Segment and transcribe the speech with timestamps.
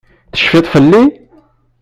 [0.31, 1.03] Tecfiḍ fell-i?